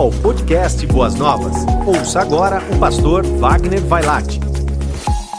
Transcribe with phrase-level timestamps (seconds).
[0.00, 1.54] ao podcast Boas Novas.
[1.86, 4.40] Ouça agora o pastor Wagner Vailate.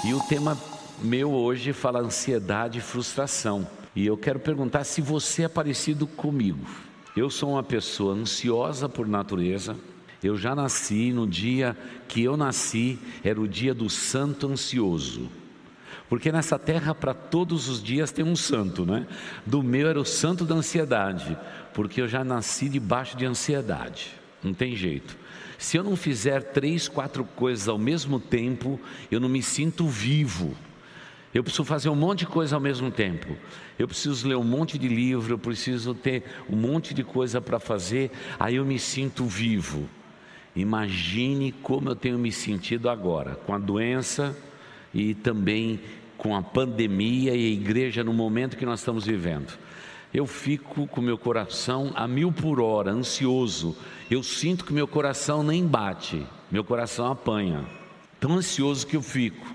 [0.06, 0.56] E o tema
[1.02, 3.68] meu hoje fala ansiedade e frustração.
[3.96, 6.64] E eu quero perguntar se você é parecido comigo.
[7.18, 9.76] Eu sou uma pessoa ansiosa por natureza.
[10.24, 11.76] Eu já nasci no dia
[12.08, 15.28] que eu nasci, era o dia do santo ansioso.
[16.08, 19.08] Porque nessa terra, para todos os dias, tem um santo, né?
[19.44, 21.36] Do meu era o santo da ansiedade,
[21.74, 25.18] porque eu já nasci debaixo de ansiedade, não tem jeito.
[25.58, 28.80] Se eu não fizer três, quatro coisas ao mesmo tempo,
[29.12, 30.56] eu não me sinto vivo.
[31.34, 33.38] Eu preciso fazer um monte de coisa ao mesmo tempo.
[33.80, 37.60] Eu preciso ler um monte de livro, eu preciso ter um monte de coisa para
[37.60, 39.88] fazer, aí eu me sinto vivo.
[40.56, 44.36] Imagine como eu tenho me sentido agora, com a doença
[44.94, 45.80] e também
[46.18, 49.58] com a pandemia e a igreja no momento que nós estamos vivendo.
[50.14, 53.78] Eu fico com meu coração a mil por hora, ansioso.
[54.12, 57.66] Eu sinto que meu coração nem bate, meu coração apanha.
[58.20, 59.48] Tão ansioso que eu fico.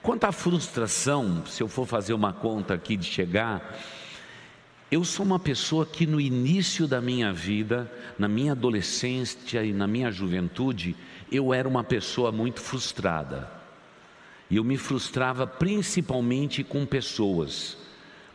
[0.00, 3.76] Quanto à frustração, se eu for fazer uma conta aqui de chegar,
[4.88, 9.88] eu sou uma pessoa que no início da minha vida, na minha adolescência e na
[9.88, 10.94] minha juventude,
[11.32, 13.50] eu era uma pessoa muito frustrada.
[14.48, 17.76] E eu me frustrava principalmente com pessoas,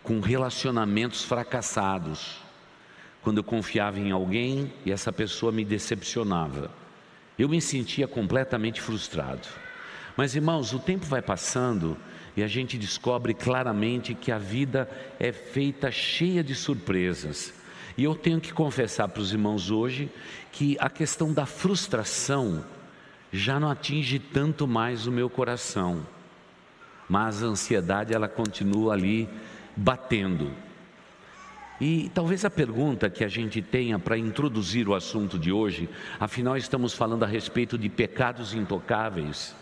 [0.03, 2.43] com relacionamentos fracassados.
[3.23, 6.69] Quando eu confiava em alguém e essa pessoa me decepcionava,
[7.39, 9.47] eu me sentia completamente frustrado.
[10.15, 11.97] Mas irmãos, o tempo vai passando
[12.35, 17.53] e a gente descobre claramente que a vida é feita cheia de surpresas.
[17.97, 20.11] E eu tenho que confessar para os irmãos hoje
[20.51, 22.63] que a questão da frustração
[23.31, 26.05] já não atinge tanto mais o meu coração.
[27.07, 29.29] Mas a ansiedade ela continua ali
[29.75, 30.51] batendo.
[31.81, 36.55] E talvez a pergunta que a gente tenha para introduzir o assunto de hoje, afinal
[36.55, 39.55] estamos falando a respeito de pecados intocáveis,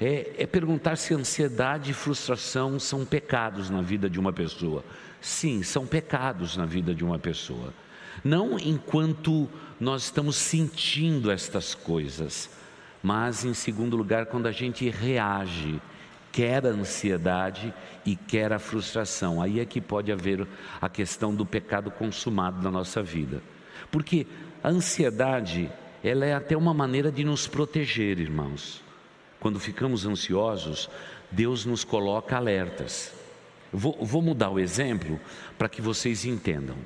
[0.00, 4.84] é, é, perguntar se ansiedade e frustração são pecados na vida de uma pessoa.
[5.20, 7.74] Sim, são pecados na vida de uma pessoa.
[8.22, 9.48] Não enquanto
[9.80, 12.48] nós estamos sentindo estas coisas,
[13.02, 15.80] mas em segundo lugar, quando a gente reage,
[16.38, 17.74] quer a ansiedade
[18.06, 19.42] e quer a frustração.
[19.42, 20.46] Aí é que pode haver
[20.80, 23.42] a questão do pecado consumado na nossa vida.
[23.90, 24.24] Porque
[24.62, 25.68] a ansiedade,
[26.00, 28.80] ela é até uma maneira de nos proteger, irmãos.
[29.40, 30.88] Quando ficamos ansiosos,
[31.28, 33.12] Deus nos coloca alertas.
[33.72, 35.18] Vou, vou mudar o exemplo
[35.58, 36.76] para que vocês entendam.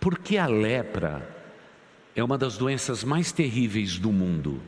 [0.00, 1.30] Porque a lepra
[2.12, 4.60] é uma das doenças mais terríveis do mundo.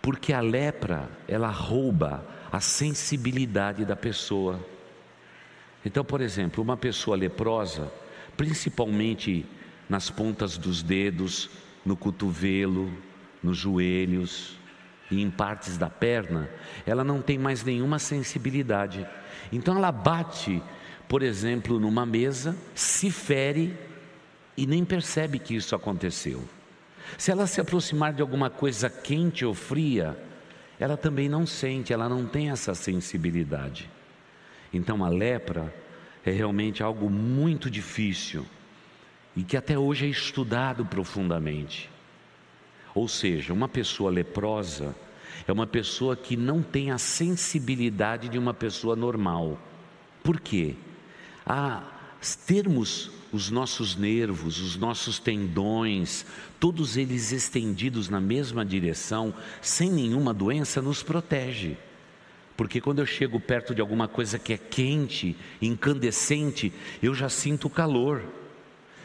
[0.00, 4.58] Porque a lepra, ela rouba a sensibilidade da pessoa.
[5.84, 7.92] Então, por exemplo, uma pessoa leprosa,
[8.36, 9.44] principalmente
[9.88, 11.50] nas pontas dos dedos,
[11.84, 12.92] no cotovelo,
[13.42, 14.58] nos joelhos
[15.10, 16.50] e em partes da perna,
[16.84, 19.06] ela não tem mais nenhuma sensibilidade.
[19.50, 20.62] Então ela bate,
[21.08, 23.74] por exemplo, numa mesa, se fere
[24.56, 26.44] e nem percebe que isso aconteceu.
[27.16, 30.16] Se ela se aproximar de alguma coisa quente ou fria,
[30.78, 33.90] ela também não sente, ela não tem essa sensibilidade.
[34.72, 35.74] Então a lepra
[36.24, 38.46] é realmente algo muito difícil
[39.34, 41.90] e que até hoje é estudado profundamente.
[42.94, 44.94] Ou seja, uma pessoa leprosa
[45.46, 49.58] é uma pessoa que não tem a sensibilidade de uma pessoa normal.
[50.22, 50.74] Por quê?
[51.46, 51.82] A
[52.46, 56.24] termos os nossos nervos, os nossos tendões,
[56.58, 61.76] todos eles estendidos na mesma direção, sem nenhuma doença, nos protege.
[62.56, 66.72] Porque quando eu chego perto de alguma coisa que é quente, incandescente,
[67.02, 68.22] eu já sinto calor.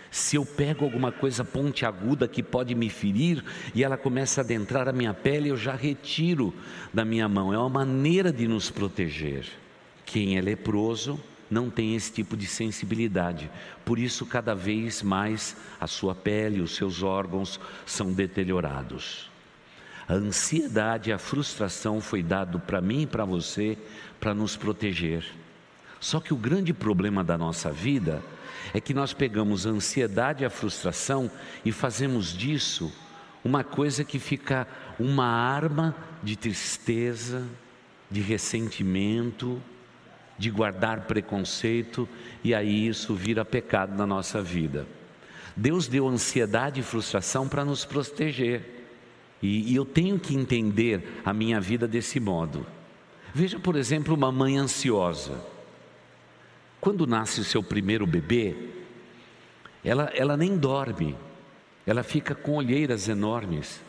[0.09, 3.43] Se eu pego alguma coisa pontiaguda que pode me ferir
[3.75, 6.53] e ela começa a adentrar a minha pele, eu já retiro
[6.93, 7.53] da minha mão.
[7.53, 9.45] É uma maneira de nos proteger.
[10.05, 11.19] Quem é leproso
[11.53, 13.49] não tem esse tipo de sensibilidade.
[13.85, 19.29] Por isso, cada vez mais a sua pele, os seus órgãos são deteriorados.
[20.07, 23.77] A ansiedade a frustração foi dado para mim e para você
[24.19, 25.23] para nos proteger.
[25.99, 28.21] Só que o grande problema da nossa vida
[28.73, 31.31] é que nós pegamos a ansiedade e a frustração
[31.63, 32.91] e fazemos disso
[33.43, 34.67] uma coisa que fica
[34.99, 37.45] uma arma de tristeza,
[38.09, 39.61] de ressentimento,
[40.37, 42.07] de guardar preconceito
[42.43, 44.87] e aí isso vira pecado na nossa vida.
[45.55, 48.85] Deus deu ansiedade e frustração para nos proteger.
[49.41, 52.65] E, e eu tenho que entender a minha vida desse modo.
[53.33, 55.39] Veja, por exemplo, uma mãe ansiosa.
[56.79, 58.55] Quando nasce o seu primeiro bebê,
[59.83, 61.15] ela, ela nem dorme.
[61.85, 63.81] ela fica com olheiras enormes,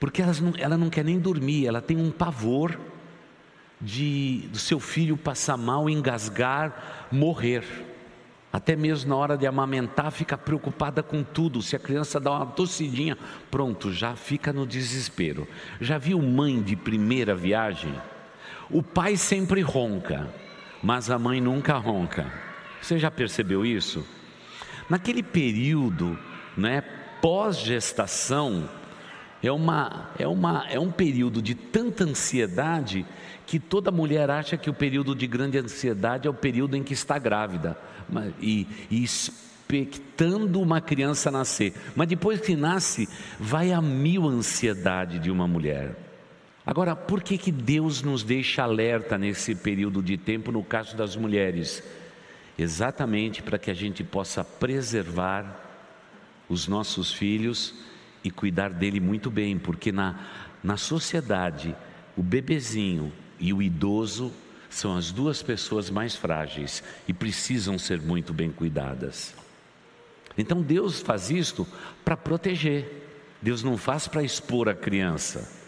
[0.00, 2.78] porque não, ela não quer nem dormir, ela tem um pavor
[3.82, 7.64] de do seu filho passar mal, engasgar, morrer.
[8.52, 11.62] Até mesmo na hora de amamentar, fica preocupada com tudo.
[11.62, 13.16] Se a criança dá uma tossidinha,
[13.50, 15.48] pronto, já fica no desespero.
[15.80, 17.94] Já viu mãe de primeira viagem?
[18.70, 20.28] O pai sempre ronca,
[20.82, 22.30] mas a mãe nunca ronca.
[22.80, 24.06] Você já percebeu isso?
[24.88, 26.18] Naquele período,
[26.56, 26.82] né,
[27.22, 28.68] pós-gestação,
[29.42, 33.04] é, uma, é, uma, é um período de tanta ansiedade
[33.44, 36.92] que toda mulher acha que o período de grande ansiedade é o período em que
[36.92, 37.76] está grávida
[38.40, 41.74] e, e expectando uma criança nascer.
[41.96, 43.08] Mas depois que nasce,
[43.40, 45.96] vai a mil ansiedade de uma mulher.
[46.64, 51.16] Agora, por que, que Deus nos deixa alerta nesse período de tempo no caso das
[51.16, 51.82] mulheres?
[52.56, 55.60] Exatamente para que a gente possa preservar
[56.48, 57.74] os nossos filhos
[58.24, 60.18] e cuidar dele muito bem, porque na,
[60.62, 61.74] na sociedade,
[62.16, 64.32] o bebezinho e o idoso
[64.70, 69.34] são as duas pessoas mais frágeis e precisam ser muito bem cuidadas.
[70.36, 71.66] Então Deus faz isto
[72.04, 73.00] para proteger.
[73.40, 75.60] Deus não faz para expor a criança.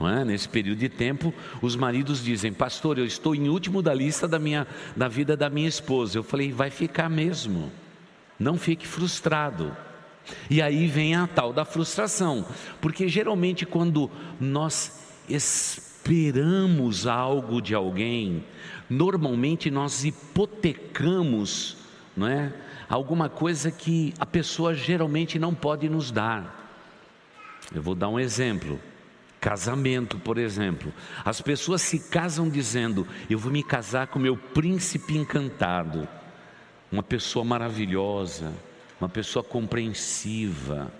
[0.00, 0.24] É?
[0.24, 4.38] Nesse período de tempo, os maridos dizem: Pastor, eu estou em último da lista da,
[4.38, 4.66] minha,
[4.96, 6.18] da vida da minha esposa.
[6.18, 7.70] Eu falei: Vai ficar mesmo.
[8.38, 9.76] Não fique frustrado.
[10.48, 12.46] E aí vem a tal da frustração,
[12.80, 14.10] porque geralmente quando
[14.40, 18.44] nós esperamos algo de alguém,
[18.88, 21.76] normalmente nós hipotecamos,
[22.16, 22.52] não é?
[22.88, 26.62] Alguma coisa que a pessoa geralmente não pode nos dar.
[27.74, 28.78] Eu vou dar um exemplo.
[29.40, 30.92] Casamento, por exemplo.
[31.24, 36.06] As pessoas se casam dizendo: Eu vou me casar com meu príncipe encantado.
[36.92, 38.52] Uma pessoa maravilhosa,
[39.02, 40.92] uma pessoa compreensiva,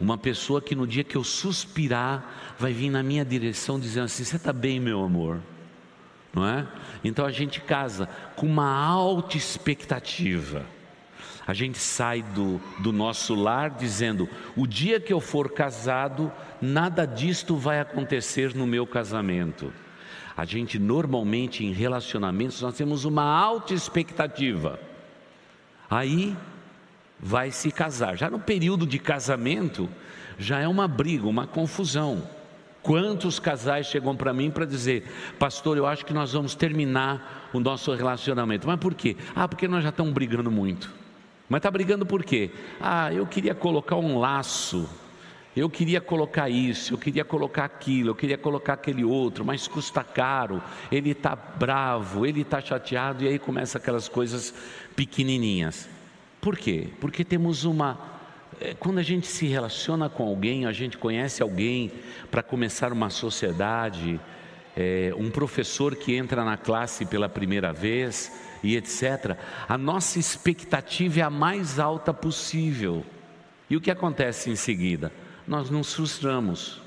[0.00, 4.24] uma pessoa que no dia que eu suspirar, vai vir na minha direção dizendo assim:
[4.24, 5.40] Você está bem, meu amor?
[6.34, 6.66] Não é?
[7.04, 10.66] Então a gente casa com uma alta expectativa.
[11.46, 17.06] A gente sai do, do nosso lar dizendo: o dia que eu for casado, nada
[17.06, 19.72] disto vai acontecer no meu casamento.
[20.36, 24.80] A gente normalmente em relacionamentos nós temos uma alta expectativa.
[25.88, 26.36] Aí
[27.20, 28.16] vai se casar.
[28.16, 29.88] Já no período de casamento,
[30.38, 32.22] já é uma briga, uma confusão.
[32.82, 35.04] Quantos casais chegam para mim para dizer,
[35.38, 38.66] pastor, eu acho que nós vamos terminar o nosso relacionamento.
[38.66, 39.16] Mas por quê?
[39.34, 40.90] Ah, porque nós já estamos brigando muito.
[41.48, 42.50] Mas está brigando por quê?
[42.80, 44.88] Ah, eu queria colocar um laço,
[45.56, 50.04] eu queria colocar isso, eu queria colocar aquilo, eu queria colocar aquele outro, mas custa
[50.04, 50.62] caro,
[50.92, 54.54] ele está bravo, ele está chateado, e aí começa aquelas coisas
[54.94, 55.88] pequenininhas.
[56.40, 56.88] Por quê?
[57.00, 58.18] Porque temos uma.
[58.60, 61.92] É, quando a gente se relaciona com alguém, a gente conhece alguém
[62.30, 64.20] para começar uma sociedade,
[64.76, 68.32] é, um professor que entra na classe pela primeira vez
[68.62, 69.36] e etc.
[69.68, 73.04] A nossa expectativa é a mais alta possível.
[73.68, 75.12] E o que acontece em seguida?
[75.46, 76.80] Nós nos frustramos.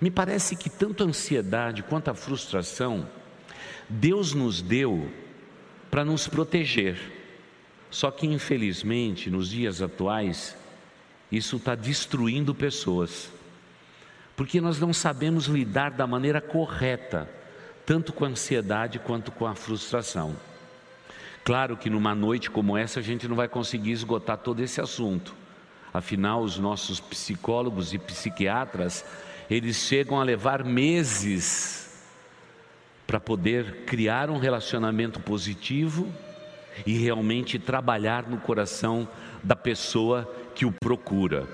[0.00, 3.06] Me parece que tanto a ansiedade quanto a frustração,
[3.88, 5.10] Deus nos deu
[5.90, 7.19] para nos proteger.
[7.90, 10.56] Só que, infelizmente, nos dias atuais,
[11.30, 13.30] isso está destruindo pessoas,
[14.36, 17.28] porque nós não sabemos lidar da maneira correta,
[17.84, 20.36] tanto com a ansiedade quanto com a frustração.
[21.44, 25.34] Claro que numa noite como essa a gente não vai conseguir esgotar todo esse assunto.
[25.92, 29.04] Afinal, os nossos psicólogos e psiquiatras,
[29.50, 32.04] eles chegam a levar meses
[33.06, 36.12] para poder criar um relacionamento positivo
[36.86, 39.08] e realmente trabalhar no coração
[39.42, 41.46] da pessoa que o procura.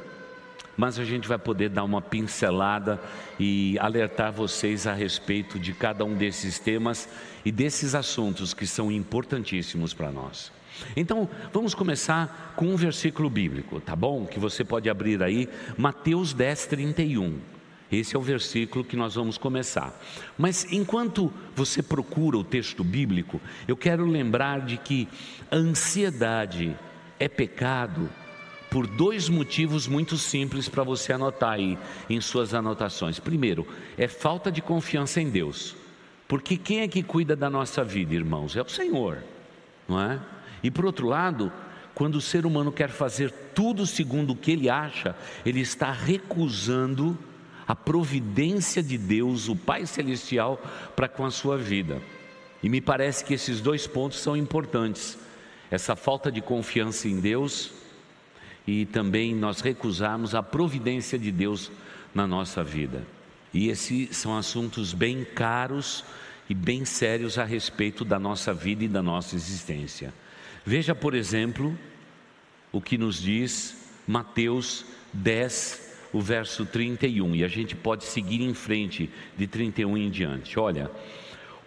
[0.77, 3.01] Mas a gente vai poder dar uma pincelada
[3.41, 7.09] e alertar vocês a respeito de cada um desses temas
[7.45, 10.53] e desses assuntos que são importantíssimos para nós.
[10.95, 14.27] Então, vamos começar com um versículo bíblico, tá bom?
[14.27, 17.56] Que você pode abrir aí, Mateus 10, 31.
[17.91, 19.97] Esse é o versículo que nós vamos começar.
[20.37, 25.09] Mas enquanto você procura o texto bíblico, eu quero lembrar de que
[25.51, 26.77] a ansiedade
[27.19, 28.11] é pecado
[28.71, 31.79] por dois motivos muito simples para você anotar aí
[32.11, 33.21] em suas anotações.
[33.21, 33.67] Primeiro,
[33.97, 35.77] é falta de confiança em Deus.
[36.29, 38.57] Porque quem é que cuida da nossa vida, irmãos?
[38.57, 39.23] É o Senhor,
[39.89, 40.21] não é?
[40.63, 41.53] E por outro lado,
[41.95, 45.15] quando o ser humano quer fazer tudo segundo o que ele acha,
[45.45, 47.17] ele está recusando
[47.67, 50.61] a providência de Deus, o Pai Celestial,
[50.95, 52.01] para com a sua vida.
[52.63, 55.19] E me parece que esses dois pontos são importantes.
[55.71, 57.73] Essa falta de confiança em Deus
[58.67, 61.71] e também nós recusarmos a providência de Deus
[62.15, 63.05] na nossa vida.
[63.53, 66.05] E esses são assuntos bem caros
[66.49, 70.13] e bem sérios a respeito da nossa vida e da nossa existência.
[70.65, 71.77] Veja, por exemplo,
[72.73, 78.55] o que nos diz Mateus 10, o verso 31, e a gente pode seguir em
[78.55, 80.59] frente de 31 em diante.
[80.59, 80.91] Olha,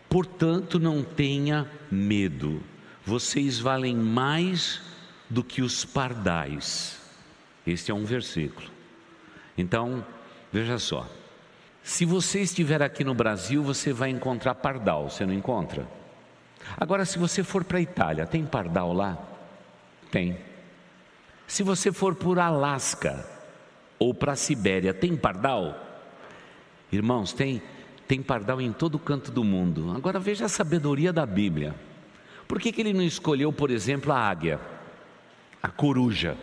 [0.10, 2.62] portanto, não tenha medo,
[3.06, 4.82] vocês valem mais
[5.30, 7.00] do que os pardais.
[7.66, 8.68] Este é um versículo.
[9.58, 10.06] Então,
[10.52, 11.08] veja só.
[11.84, 15.88] Se você estiver aqui no Brasil, você vai encontrar pardal, você não encontra?
[16.78, 19.18] Agora, se você for para a Itália, tem pardal lá?
[20.12, 20.38] Tem.
[21.48, 23.39] Se você for por Alasca
[24.00, 25.86] ou para a Sibéria, tem pardal?
[26.92, 27.62] Irmãos, tem,
[28.08, 29.92] tem pardal em todo canto do mundo.
[29.96, 31.76] Agora veja a sabedoria da Bíblia.
[32.48, 34.60] Por que, que ele não escolheu, por exemplo, a águia,
[35.62, 36.36] a coruja?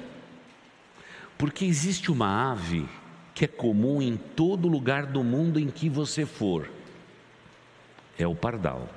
[1.37, 2.87] Porque existe uma ave
[3.35, 6.71] que é comum em todo lugar do mundo em que você for.
[8.19, 8.89] É o pardal.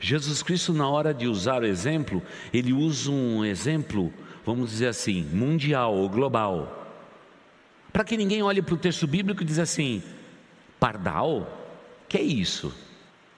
[0.00, 4.12] Jesus Cristo, na hora de usar o exemplo, ele usa um exemplo,
[4.44, 6.85] vamos dizer assim, mundial ou global.
[7.96, 10.02] Para que ninguém olhe para o texto bíblico e diz assim:
[10.78, 11.64] pardal?
[12.06, 12.68] Que é isso?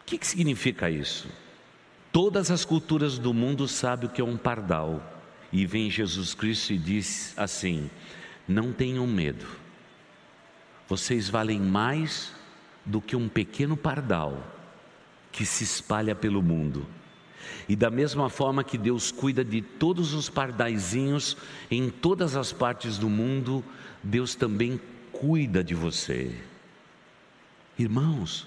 [0.01, 1.29] O que, que significa isso?
[2.11, 5.01] Todas as culturas do mundo sabem o que é um pardal.
[5.53, 7.89] E vem Jesus Cristo e diz assim:
[8.49, 9.47] não tenham medo
[10.89, 12.33] vocês valem mais
[12.85, 14.43] do que um pequeno pardal
[15.31, 16.87] que se espalha pelo mundo.
[17.69, 21.37] E da mesma forma que Deus cuida de todos os pardaizinhos
[21.71, 23.63] em todas as partes do mundo,
[24.03, 24.81] Deus também
[25.13, 26.35] cuida de você.
[27.79, 28.47] Irmãos,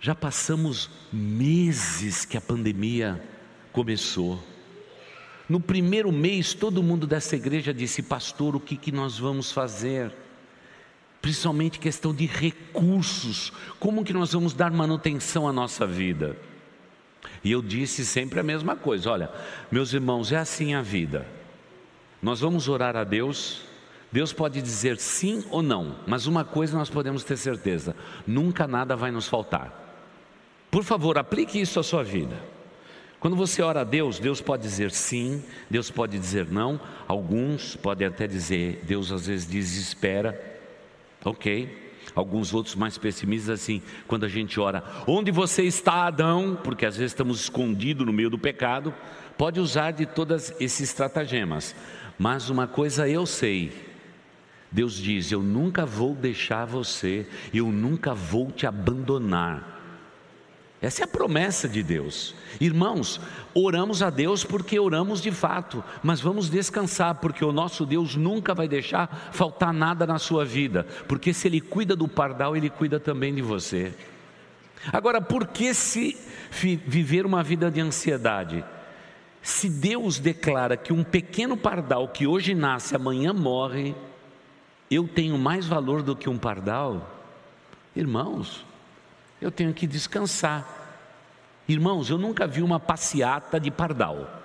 [0.00, 3.22] já passamos meses que a pandemia
[3.72, 4.42] começou.
[5.48, 10.12] No primeiro mês, todo mundo dessa igreja disse: Pastor, o que, que nós vamos fazer?
[11.24, 16.36] principalmente questão de recursos, como que nós vamos dar manutenção à nossa vida?
[17.42, 19.30] E eu disse sempre a mesma coisa: olha,
[19.72, 21.26] meus irmãos, é assim a vida.
[22.20, 23.62] Nós vamos orar a Deus,
[24.14, 28.94] Deus pode dizer sim ou não, mas uma coisa nós podemos ter certeza: nunca nada
[28.94, 30.06] vai nos faltar.
[30.70, 32.36] Por favor, aplique isso à sua vida.
[33.18, 38.06] Quando você ora a Deus, Deus pode dizer sim, Deus pode dizer não, alguns podem
[38.06, 40.40] até dizer, Deus às vezes desespera.
[41.24, 41.92] Ok.
[42.14, 46.56] Alguns outros mais pessimistas, assim, quando a gente ora, onde você está, Adão?
[46.62, 48.94] Porque às vezes estamos escondidos no meio do pecado,
[49.36, 51.74] pode usar de todos esses estratagemas.
[52.16, 53.93] Mas uma coisa eu sei,
[54.74, 59.72] Deus diz: Eu nunca vou deixar você, eu nunca vou te abandonar.
[60.82, 62.34] Essa é a promessa de Deus.
[62.60, 63.20] Irmãos,
[63.54, 68.52] oramos a Deus porque oramos de fato, mas vamos descansar, porque o nosso Deus nunca
[68.52, 72.98] vai deixar faltar nada na sua vida, porque se Ele cuida do pardal, Ele cuida
[72.98, 73.94] também de você.
[74.92, 76.18] Agora, por que se
[76.50, 78.64] viver uma vida de ansiedade?
[79.40, 83.94] Se Deus declara que um pequeno pardal que hoje nasce, amanhã morre,
[84.90, 87.10] eu tenho mais valor do que um pardal?
[87.94, 88.64] Irmãos,
[89.40, 90.66] eu tenho que descansar.
[91.68, 94.42] Irmãos, eu nunca vi uma passeata de pardal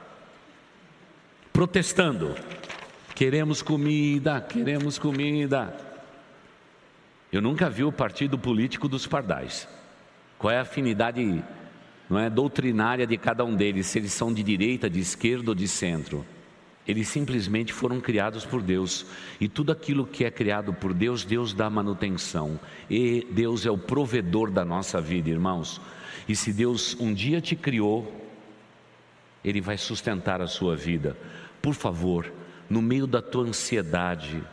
[1.51, 2.35] protestando.
[3.13, 5.75] Queremos comida, queremos comida.
[7.31, 9.67] Eu nunca vi o partido político dos pardais.
[10.37, 11.43] Qual é a afinidade
[12.09, 15.55] não é doutrinária de cada um deles, se eles são de direita, de esquerda ou
[15.55, 16.25] de centro?
[16.89, 19.05] Eles simplesmente foram criados por Deus.
[19.39, 22.59] E tudo aquilo que é criado por Deus, Deus dá manutenção.
[22.89, 25.79] E Deus é o provedor da nossa vida, irmãos.
[26.27, 28.11] E se Deus um dia te criou,
[29.45, 31.15] Ele vai sustentar a sua vida.
[31.61, 32.33] Por favor,
[32.67, 34.43] no meio da tua ansiedade,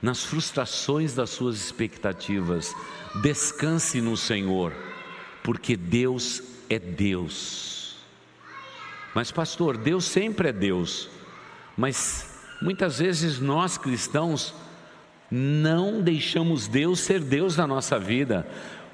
[0.00, 2.72] nas frustrações das suas expectativas,
[3.20, 4.72] descanse no Senhor,
[5.42, 7.96] porque Deus é Deus.
[9.12, 11.10] Mas, pastor, Deus sempre é Deus.
[11.80, 12.28] Mas
[12.60, 14.54] muitas vezes nós cristãos
[15.30, 18.46] não deixamos Deus ser Deus na nossa vida,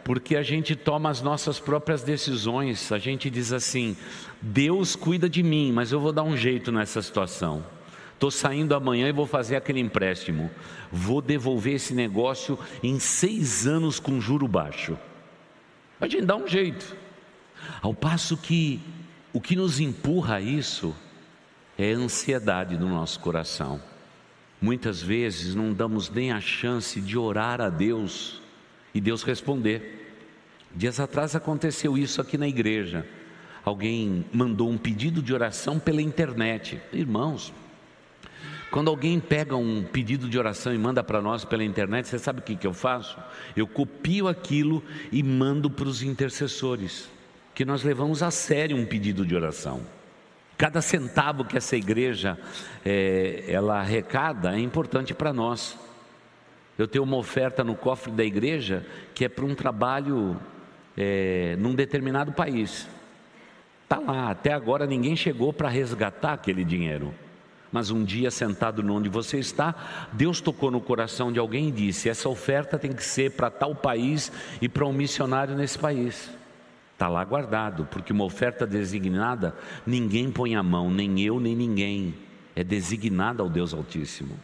[0.05, 3.97] porque a gente toma as nossas próprias decisões, a gente diz assim:
[4.41, 7.67] Deus cuida de mim, mas eu vou dar um jeito nessa situação.
[8.15, 10.49] Estou saindo amanhã e vou fazer aquele empréstimo.
[10.93, 14.97] Vou devolver esse negócio em seis anos com juro baixo.
[16.01, 16.97] A gente dá um jeito.
[17.83, 18.81] Ao passo que
[19.33, 20.95] o que nos empurra a isso
[21.79, 23.81] é ansiedade no nosso coração.
[24.61, 28.41] Muitas vezes não damos nem a chance de orar a Deus
[28.95, 30.17] e Deus responder.
[30.75, 33.07] Dias atrás aconteceu isso aqui na igreja.
[33.65, 36.81] Alguém mandou um pedido de oração pela internet.
[36.93, 37.53] Irmãos,
[38.71, 42.41] Quando alguém pega um pedido de oração e manda para nós pela internet, você sabe
[42.41, 43.17] o que, que eu faço?
[43.57, 47.09] Eu copio aquilo e mando para os intercessores,
[47.55, 49.81] que nós levamos a sério um pedido de oração.
[50.57, 52.39] Cada centavo que essa igreja
[52.85, 55.79] é, ela arrecada é importante para nós.
[56.79, 60.37] Eu tenho uma oferta no cofre da igreja que é para um trabalho
[60.97, 62.89] é, num determinado país.
[63.83, 67.15] Está lá, até agora ninguém chegou para resgatar aquele dinheiro.
[67.71, 69.75] Mas um dia, sentado onde você está,
[70.13, 73.75] Deus tocou no coração de alguém e disse: essa oferta tem que ser para tal
[73.75, 74.33] país
[74.63, 76.31] e para um missionário nesse país.
[76.97, 79.55] Está lá guardado, porque uma oferta designada,
[79.87, 82.15] ninguém põe a mão, nem eu, nem ninguém.
[82.55, 84.35] É designada ao Deus Altíssimo.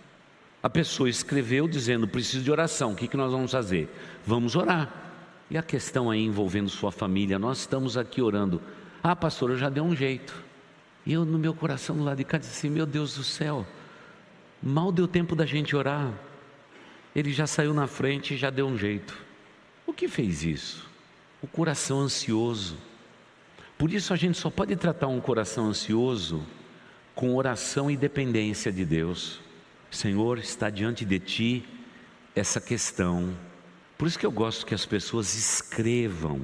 [0.63, 3.89] A pessoa escreveu dizendo: preciso de oração, o que, que nós vamos fazer?
[4.27, 4.93] Vamos orar.
[5.51, 8.61] E a questão aí envolvendo sua família, nós estamos aqui orando.
[9.03, 10.35] Ah, pastor, eu já dei um jeito.
[11.07, 13.67] E eu, no meu coração, do lado de cá, disse assim: Meu Deus do céu,
[14.63, 16.13] mal deu tempo da gente orar.
[17.17, 19.17] Ele já saiu na frente e já deu um jeito.
[19.87, 20.92] O que fez isso?
[21.43, 22.79] O coração ansioso.
[23.77, 26.47] Por isso a gente só pode tratar um coração ansioso
[27.15, 29.41] com oração e dependência de Deus.
[29.91, 31.65] Senhor, está diante de ti
[32.35, 33.37] essa questão.
[33.99, 36.41] Por isso que eu gosto que as pessoas escrevam.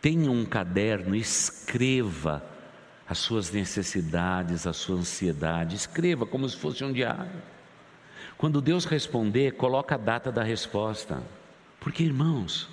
[0.00, 2.44] Tenha um caderno, escreva
[3.08, 5.74] as suas necessidades, a sua ansiedade.
[5.74, 7.42] Escreva como se fosse um diário.
[8.36, 11.22] Quando Deus responder, coloca a data da resposta.
[11.80, 12.68] Porque, irmãos,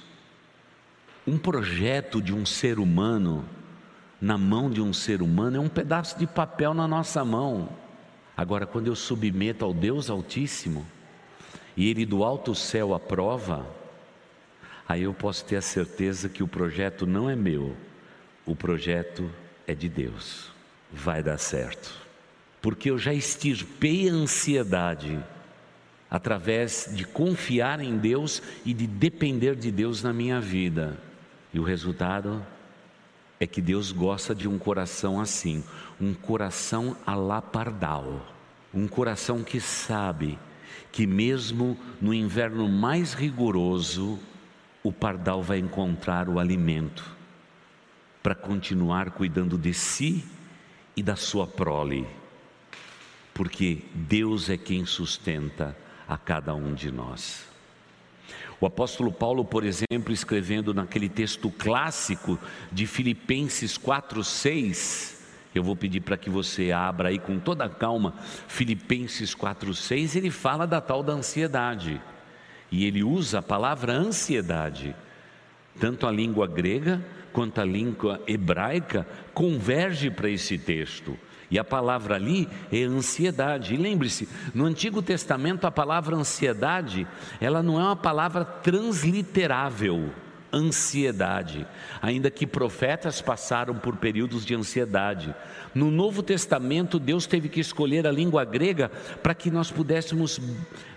[1.27, 3.44] um projeto de um ser humano
[4.22, 7.70] na mão de um ser humano é um pedaço de papel na nossa mão.
[8.36, 10.86] Agora, quando eu submeto ao Deus Altíssimo
[11.75, 13.65] e Ele do alto céu aprova,
[14.88, 17.75] aí eu posso ter a certeza que o projeto não é meu,
[18.46, 19.29] o projeto
[19.67, 20.51] é de Deus,
[20.91, 21.94] vai dar certo,
[22.62, 25.20] porque eu já extirpei a ansiedade
[26.10, 30.97] através de confiar em Deus e de depender de Deus na minha vida,
[31.56, 32.46] e o resultado
[33.39, 35.63] é que Deus gosta de um coração assim,
[36.02, 38.28] um coração a la pardal,
[38.74, 40.38] um coração que sabe
[40.91, 44.20] que mesmo no inverno mais rigoroso,
[44.84, 47.10] o pardal vai encontrar o alimento
[48.22, 50.26] para continuar cuidando de si
[50.94, 52.06] e da sua prole,
[53.34, 55.74] porque Deus é quem sustenta
[56.06, 57.55] a cada um de nós.
[58.60, 62.39] O apóstolo Paulo, por exemplo, escrevendo naquele texto clássico
[62.72, 65.15] de Filipenses 4:6,
[65.54, 68.13] eu vou pedir para que você abra aí com toda a calma,
[68.48, 72.02] Filipenses 4:6, ele fala da tal da ansiedade.
[72.72, 74.96] E ele usa a palavra ansiedade,
[75.80, 81.18] tanto a língua grega quanto a língua hebraica converge para esse texto.
[81.49, 83.73] E a palavra ali é ansiedade.
[83.73, 87.08] E lembre-se, no Antigo Testamento a palavra ansiedade,
[87.39, 90.12] ela não é uma palavra transliterável
[90.55, 91.67] ansiedade,
[92.01, 95.36] ainda que profetas passaram por períodos de ansiedade.
[95.73, 98.89] No Novo Testamento, Deus teve que escolher a língua grega
[99.21, 100.39] para que nós pudéssemos,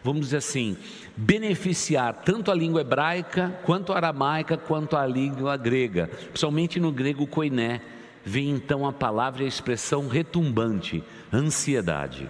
[0.04, 0.76] vamos dizer assim,
[1.16, 7.26] beneficiar tanto a língua hebraica, quanto a aramaica, quanto a língua grega, principalmente no grego
[7.26, 7.80] koiné.
[8.28, 12.28] Vem então a palavra e a expressão retumbante, ansiedade.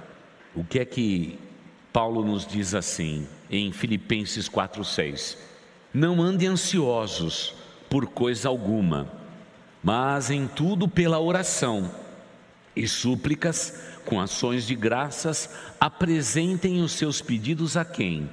[0.55, 1.37] O que é que
[1.93, 5.37] Paulo nos diz assim em Filipenses 4:6?
[5.93, 7.53] Não andem ansiosos
[7.91, 9.11] por coisa alguma,
[9.83, 11.91] mas em tudo pela oração
[12.77, 18.31] e súplicas, com ações de graças, apresentem os seus pedidos a quem?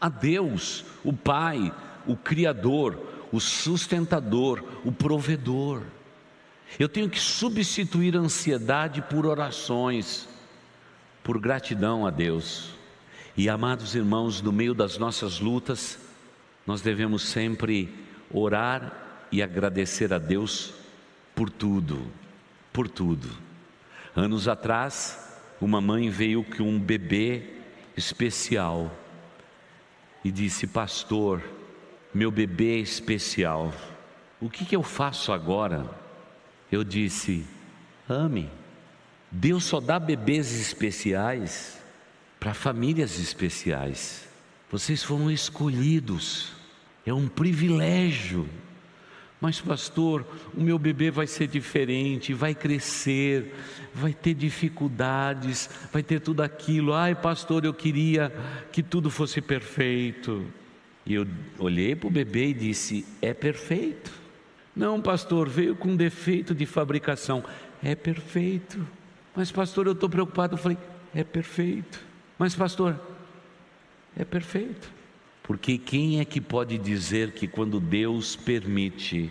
[0.00, 1.72] A Deus, o Pai,
[2.08, 2.98] o Criador,
[3.30, 5.82] o sustentador, o provedor.
[6.78, 10.28] Eu tenho que substituir a ansiedade por orações,
[11.22, 12.70] por gratidão a Deus.
[13.36, 15.98] E amados irmãos, no meio das nossas lutas,
[16.66, 17.92] nós devemos sempre
[18.30, 20.74] orar e agradecer a Deus
[21.34, 22.06] por tudo,
[22.72, 23.28] por tudo.
[24.14, 27.50] Anos atrás, uma mãe veio com um bebê
[27.96, 28.94] especial
[30.24, 31.42] e disse: Pastor,
[32.12, 33.72] meu bebê especial,
[34.40, 36.01] o que, que eu faço agora?
[36.72, 37.44] Eu disse:
[38.08, 38.48] Ame.
[39.30, 41.78] Deus só dá bebês especiais
[42.40, 44.28] para famílias especiais.
[44.70, 46.52] Vocês foram escolhidos,
[47.06, 48.48] é um privilégio.
[49.40, 53.54] Mas, pastor, o meu bebê vai ser diferente, vai crescer,
[53.92, 56.94] vai ter dificuldades, vai ter tudo aquilo.
[56.94, 58.32] Ai, pastor, eu queria
[58.70, 60.46] que tudo fosse perfeito.
[61.04, 61.26] E eu
[61.58, 64.21] olhei para o bebê e disse: É perfeito.
[64.74, 67.44] Não, pastor, veio com defeito de fabricação.
[67.82, 68.86] É perfeito.
[69.36, 70.54] Mas, pastor, eu estou preocupado.
[70.54, 70.78] Eu falei:
[71.14, 72.02] é perfeito.
[72.38, 72.98] Mas, pastor,
[74.16, 74.90] é perfeito.
[75.42, 79.30] Porque quem é que pode dizer que quando Deus permite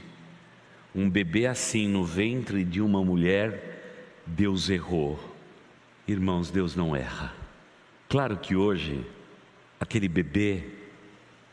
[0.94, 5.20] um bebê assim no ventre de uma mulher, Deus errou?
[6.08, 7.34] Irmãos, Deus não erra.
[8.10, 9.06] Claro que hoje,
[9.80, 10.64] aquele bebê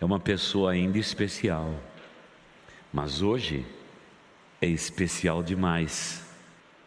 [0.01, 1.81] é uma pessoa ainda especial,
[2.93, 3.65] mas hoje
[4.61, 6.25] é especial demais.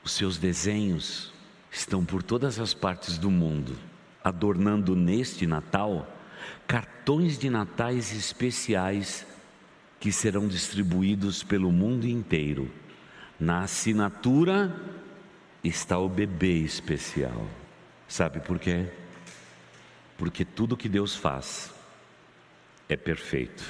[0.03, 1.31] Os seus desenhos
[1.71, 3.75] estão por todas as partes do mundo,
[4.23, 6.17] adornando neste Natal
[6.67, 9.25] cartões de natais especiais
[9.99, 12.71] que serão distribuídos pelo mundo inteiro.
[13.39, 14.75] Na assinatura
[15.63, 17.47] está o bebê especial.
[18.07, 18.87] Sabe por quê?
[20.17, 21.73] Porque tudo que Deus faz
[22.89, 23.63] é perfeito.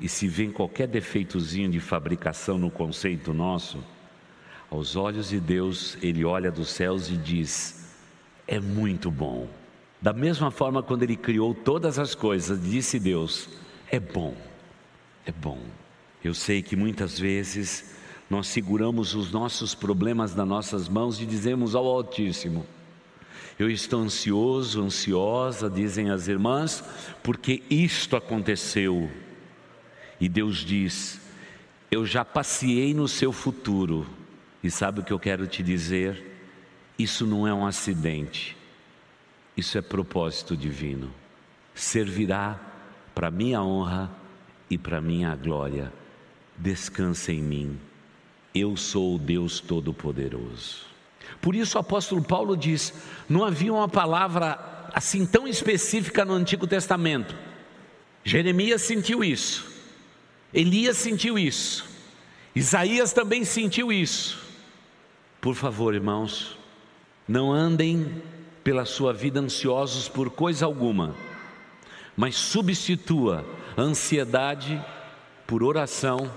[0.00, 3.82] E se vem qualquer defeitozinho de fabricação no conceito nosso,
[4.70, 7.94] aos olhos de Deus, Ele olha dos céus e diz:
[8.46, 9.48] é muito bom.
[10.00, 13.48] Da mesma forma, quando Ele criou todas as coisas, disse Deus:
[13.90, 14.34] é bom,
[15.24, 15.60] é bom.
[16.22, 17.96] Eu sei que muitas vezes
[18.28, 22.66] nós seguramos os nossos problemas nas nossas mãos e dizemos ao Altíssimo:
[23.58, 26.84] Eu estou ansioso, ansiosa, dizem as irmãs,
[27.22, 29.10] porque isto aconteceu.
[30.20, 31.20] E Deus diz:
[31.90, 34.06] Eu já passei no seu futuro.
[34.62, 36.36] E sabe o que eu quero te dizer?
[36.98, 38.56] Isso não é um acidente,
[39.56, 41.12] isso é propósito divino.
[41.74, 42.58] Servirá
[43.14, 44.10] para minha honra
[44.70, 45.92] e para minha glória.
[46.56, 47.78] Descansa em mim.
[48.54, 50.86] Eu sou o Deus Todo-Poderoso.
[51.40, 52.94] Por isso o apóstolo Paulo diz:
[53.28, 57.36] não havia uma palavra assim tão específica no Antigo Testamento.
[58.24, 59.75] Jeremias sentiu isso.
[60.56, 61.86] Elias sentiu isso,
[62.54, 64.42] Isaías também sentiu isso.
[65.38, 66.56] Por favor, irmãos,
[67.28, 68.22] não andem
[68.64, 71.14] pela sua vida ansiosos por coisa alguma,
[72.16, 73.44] mas substitua
[73.76, 74.82] ansiedade
[75.46, 76.32] por oração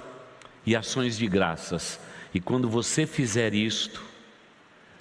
[0.65, 1.97] e ações de graças.
[2.34, 4.03] E quando você fizer isto,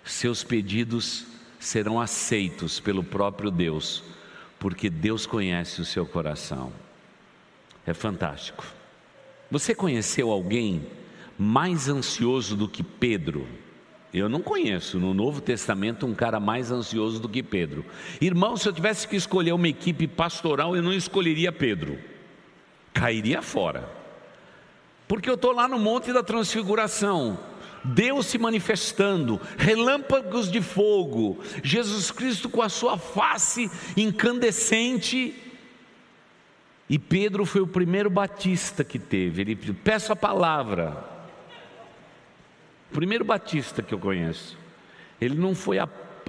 [0.04, 1.26] seus pedidos
[1.58, 4.04] serão aceitos pelo próprio Deus,
[4.60, 6.72] porque Deus conhece o seu coração.
[7.84, 8.77] É fantástico.
[9.50, 10.86] Você conheceu alguém
[11.38, 13.46] mais ansioso do que Pedro?
[14.12, 17.84] Eu não conheço no Novo Testamento um cara mais ansioso do que Pedro.
[18.20, 21.98] Irmão, se eu tivesse que escolher uma equipe pastoral, eu não escolheria Pedro.
[22.92, 23.88] Cairia fora.
[25.06, 27.38] Porque eu estou lá no Monte da Transfiguração.
[27.84, 35.34] Deus se manifestando, relâmpagos de fogo, Jesus Cristo com a sua face incandescente
[36.88, 39.42] e Pedro foi o primeiro batista que teve.
[39.42, 40.96] Ele peço a palavra.
[42.90, 44.56] O primeiro batista que eu conheço.
[45.20, 45.86] Ele não foi a,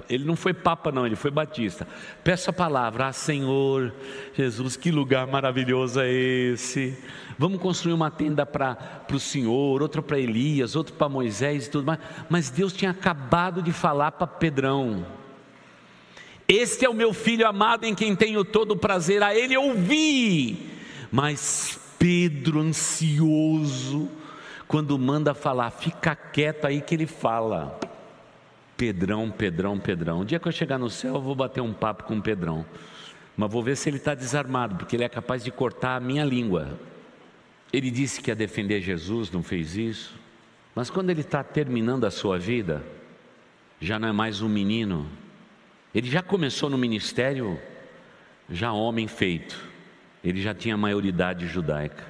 [0.08, 1.88] ele não foi papa não, ele foi batista.
[2.22, 3.94] Peço a palavra, ah Senhor
[4.34, 6.98] Jesus, que lugar maravilhoso é esse?
[7.38, 11.86] Vamos construir uma tenda para o Senhor, outra para Elias, outra para Moisés e tudo
[11.86, 12.00] mais.
[12.28, 15.19] Mas Deus tinha acabado de falar para Pedrão.
[16.52, 20.68] Este é o meu filho amado em quem tenho todo o prazer, a ele ouvi.
[21.08, 24.08] Mas Pedro, ansioso,
[24.66, 27.78] quando manda falar, fica quieto aí que ele fala.
[28.76, 30.22] Pedrão, Pedrão, Pedrão.
[30.22, 32.66] Um dia que eu chegar no céu, eu vou bater um papo com o Pedrão.
[33.36, 36.24] Mas vou ver se ele está desarmado, porque ele é capaz de cortar a minha
[36.24, 36.80] língua.
[37.72, 40.18] Ele disse que ia defender Jesus, não fez isso.
[40.74, 42.82] Mas quando ele está terminando a sua vida,
[43.80, 45.08] já não é mais um menino,
[45.94, 47.58] ele já começou no ministério,
[48.48, 49.60] já homem feito,
[50.22, 52.04] ele já tinha maioridade judaica.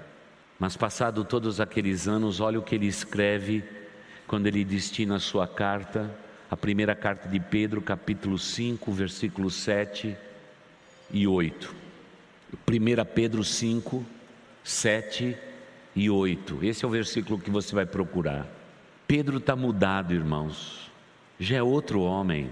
[0.59, 3.65] Mas passado todos aqueles anos, olha o que ele escreve
[4.27, 6.15] quando ele destina a sua carta,
[6.51, 10.15] a primeira carta de Pedro, capítulo 5, versículos 7
[11.11, 11.75] e 8.
[12.69, 14.05] 1 Pedro 5,
[14.63, 15.37] 7
[15.97, 16.59] e 8.
[16.63, 18.47] Esse é o versículo que você vai procurar.
[19.07, 20.91] Pedro está mudado, irmãos.
[21.39, 22.51] Já é outro homem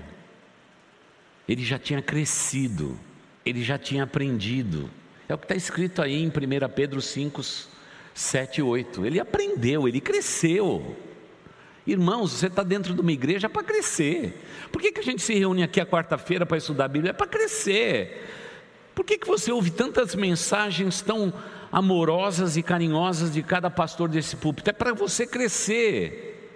[1.48, 2.98] ele já tinha crescido,
[3.44, 4.90] ele já tinha aprendido.
[5.28, 6.32] É o que está escrito aí em 1
[6.74, 7.42] Pedro 5,
[8.14, 9.06] 7 e 8.
[9.06, 10.96] Ele aprendeu, ele cresceu.
[11.86, 14.44] Irmãos, você está dentro de uma igreja para crescer.
[14.70, 17.10] Por que, que a gente se reúne aqui a quarta-feira para estudar a Bíblia?
[17.10, 18.26] É para crescer.
[18.94, 21.32] Por que, que você ouve tantas mensagens tão
[21.72, 24.68] amorosas e carinhosas de cada pastor desse púlpito?
[24.68, 26.50] É para você crescer.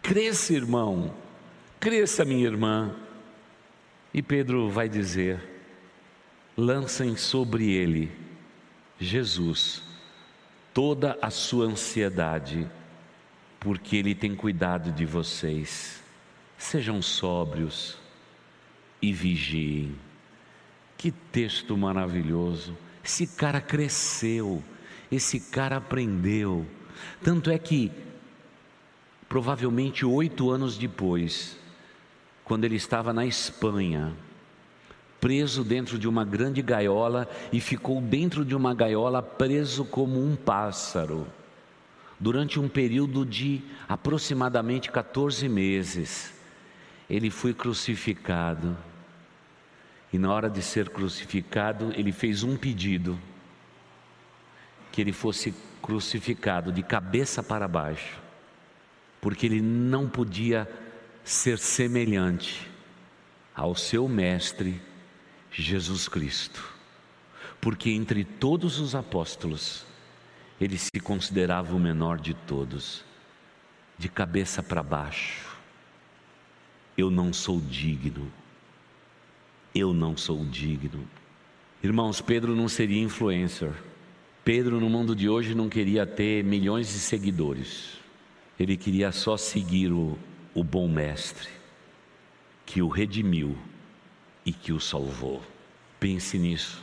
[0.00, 1.12] Cresça, irmão.
[1.78, 2.94] Cresça, minha irmã.
[4.16, 5.38] E Pedro vai dizer:
[6.56, 8.10] lancem sobre ele,
[8.98, 9.82] Jesus,
[10.72, 12.66] toda a sua ansiedade,
[13.60, 16.02] porque ele tem cuidado de vocês.
[16.56, 17.98] Sejam sóbrios,
[19.02, 19.94] e vigiem.
[20.96, 22.74] Que texto maravilhoso.
[23.04, 24.64] Esse cara cresceu,
[25.12, 26.66] esse cara aprendeu.
[27.22, 27.92] Tanto é que,
[29.28, 31.58] provavelmente oito anos depois,
[32.46, 34.14] quando ele estava na Espanha,
[35.20, 40.36] preso dentro de uma grande gaiola e ficou dentro de uma gaiola preso como um
[40.36, 41.26] pássaro,
[42.20, 46.32] durante um período de aproximadamente 14 meses.
[47.10, 48.76] Ele foi crucificado.
[50.12, 53.18] E na hora de ser crucificado, ele fez um pedido:
[54.92, 58.20] que ele fosse crucificado de cabeça para baixo,
[59.20, 60.85] porque ele não podia
[61.26, 62.70] ser semelhante
[63.52, 64.80] ao seu mestre
[65.50, 66.72] Jesus Cristo.
[67.60, 69.84] Porque entre todos os apóstolos,
[70.60, 73.04] ele se considerava o menor de todos,
[73.98, 75.56] de cabeça para baixo.
[76.96, 78.30] Eu não sou digno.
[79.74, 81.08] Eu não sou digno.
[81.82, 83.72] Irmãos, Pedro não seria influencer.
[84.44, 87.98] Pedro, no mundo de hoje, não queria ter milhões de seguidores.
[88.60, 90.16] Ele queria só seguir o,
[90.56, 91.50] o bom mestre,
[92.64, 93.58] que o redimiu
[94.44, 95.42] e que o salvou.
[96.00, 96.82] Pense nisso.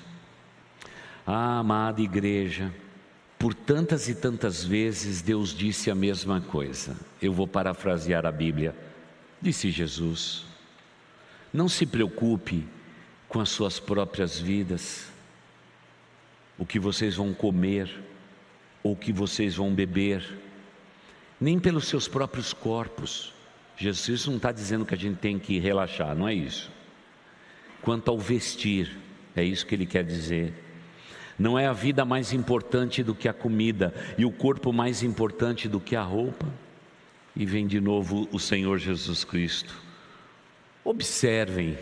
[1.26, 2.72] Ah, amada igreja,
[3.40, 6.96] por tantas e tantas vezes Deus disse a mesma coisa.
[7.20, 8.76] Eu vou parafrasear a Bíblia.
[9.42, 10.46] Disse Jesus:
[11.52, 12.68] Não se preocupe
[13.28, 15.08] com as suas próprias vidas,
[16.60, 17.90] o que vocês vão comer,
[18.84, 20.24] ou o que vocês vão beber,
[21.42, 23.34] nem pelos seus próprios corpos.
[23.76, 26.72] Jesus não está dizendo que a gente tem que relaxar, não é isso
[27.84, 28.98] quanto ao vestir,
[29.36, 30.54] é isso que ele quer dizer.
[31.38, 35.68] Não é a vida mais importante do que a comida e o corpo mais importante
[35.68, 36.48] do que a roupa.
[37.36, 39.76] E vem de novo o Senhor Jesus Cristo.
[40.84, 41.78] Observem,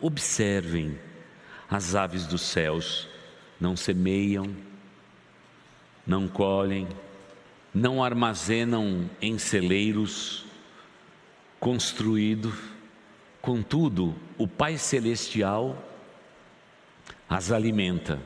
[0.00, 0.96] observem
[1.68, 3.08] as aves dos céus,
[3.58, 4.54] não semeiam,
[6.06, 6.86] não colhem,
[7.74, 10.45] não armazenam em celeiros
[11.58, 12.54] construídos
[13.46, 15.80] Contudo, o Pai Celestial
[17.28, 18.20] as alimenta.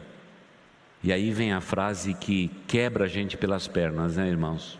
[1.02, 4.78] E aí vem a frase que quebra a gente pelas pernas, né, irmãos?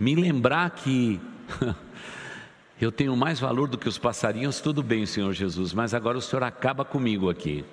[0.00, 1.20] Me lembrar que
[2.80, 6.20] eu tenho mais valor do que os passarinhos, tudo bem, Senhor Jesus, mas agora o
[6.20, 7.64] Senhor acaba comigo aqui.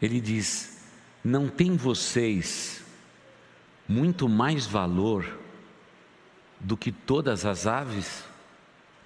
[0.00, 0.82] Ele diz:
[1.22, 2.82] Não tem vocês
[3.86, 5.26] muito mais valor
[6.58, 8.26] do que todas as aves?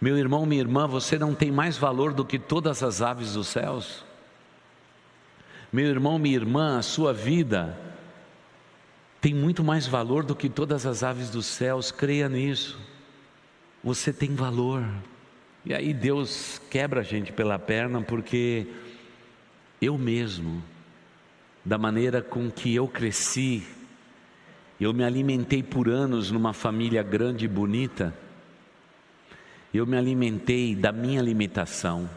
[0.02, 3.46] Meu irmão, minha irmã, você não tem mais valor do que todas as aves dos
[3.46, 4.04] céus.
[5.72, 7.78] Meu irmão, minha irmã, a sua vida
[9.20, 12.80] tem muito mais valor do que todas as aves dos céus, creia nisso.
[13.84, 14.84] Você tem valor.
[15.64, 18.66] E aí Deus quebra a gente pela perna, porque
[19.80, 20.64] eu mesmo,
[21.64, 23.62] da maneira com que eu cresci,
[24.80, 28.12] eu me alimentei por anos numa família grande e bonita,
[29.72, 32.08] eu me alimentei da minha limitação.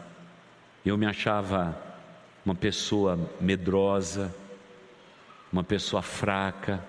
[0.84, 1.76] Eu me achava
[2.44, 4.34] uma pessoa medrosa,
[5.52, 6.84] uma pessoa fraca,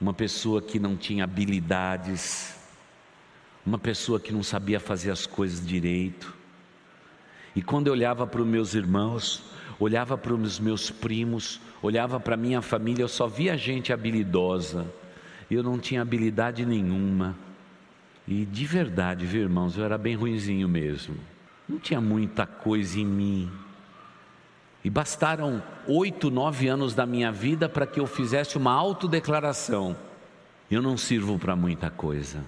[0.00, 2.56] uma pessoa que não tinha habilidades,
[3.64, 6.34] uma pessoa que não sabia fazer as coisas direito.
[7.54, 9.44] E quando eu olhava para os meus irmãos,
[9.78, 14.92] olhava para os meus primos, olhava para a minha família, eu só via gente habilidosa.
[15.48, 17.36] Eu não tinha habilidade nenhuma.
[18.26, 21.16] E de verdade, viu, irmãos, eu era bem ruinzinho mesmo.
[21.68, 23.50] Não tinha muita coisa em mim.
[24.84, 29.96] E bastaram oito, nove anos da minha vida para que eu fizesse uma autodeclaração.
[30.70, 32.44] Eu não sirvo para muita coisa.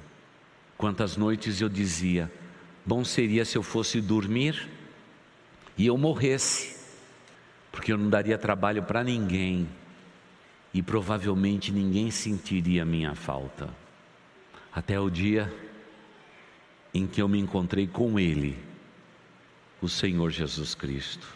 [0.77, 2.31] Quantas noites eu dizia:
[2.85, 4.69] bom seria se eu fosse dormir
[5.77, 6.77] e eu morresse,
[7.71, 9.69] porque eu não daria trabalho para ninguém
[10.73, 13.69] e provavelmente ninguém sentiria minha falta.
[14.75, 15.55] Até o dia
[16.93, 18.59] em que eu me encontrei com Ele,
[19.81, 21.27] o Senhor Jesus Cristo.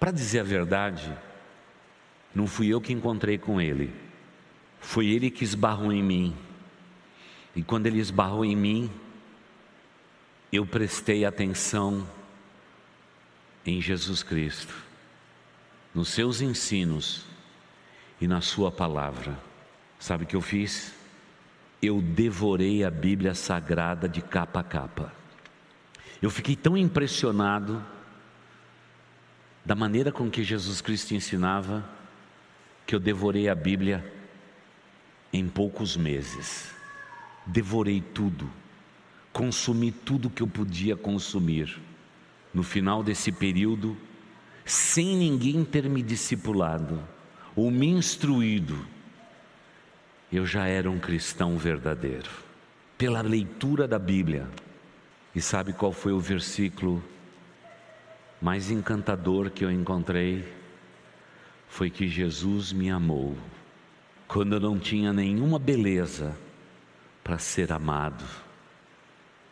[0.00, 1.16] Para dizer a verdade,
[2.34, 3.94] não fui eu que encontrei com Ele,
[4.80, 6.36] foi Ele que esbarrou em mim.
[7.54, 8.90] E quando Ele esbarrou em mim,
[10.52, 12.08] eu prestei atenção
[13.64, 14.74] em Jesus Cristo,
[15.94, 17.24] nos seus ensinos
[18.20, 19.38] e na Sua palavra.
[19.98, 20.95] Sabe o que eu fiz?
[21.82, 25.12] Eu devorei a Bíblia Sagrada de capa a capa.
[26.20, 27.84] Eu fiquei tão impressionado
[29.64, 31.84] da maneira com que Jesus Cristo ensinava,
[32.86, 34.12] que eu devorei a Bíblia
[35.32, 36.70] em poucos meses.
[37.44, 38.50] Devorei tudo,
[39.32, 41.80] consumi tudo que eu podia consumir.
[42.54, 43.94] no final desse período,
[44.64, 47.06] sem ninguém ter me discipulado
[47.54, 48.78] ou me instruído,
[50.36, 52.30] eu já era um cristão verdadeiro.
[52.98, 54.48] Pela leitura da Bíblia.
[55.34, 57.02] E sabe qual foi o versículo
[58.40, 60.44] mais encantador que eu encontrei?
[61.68, 63.36] Foi que Jesus me amou
[64.28, 66.36] quando eu não tinha nenhuma beleza
[67.22, 68.24] para ser amado.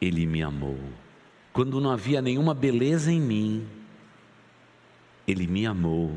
[0.00, 0.78] Ele me amou.
[1.52, 3.66] Quando não havia nenhuma beleza em mim,
[5.26, 6.16] Ele me amou.